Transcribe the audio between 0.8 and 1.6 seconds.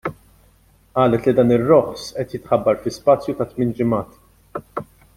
Qalet li dan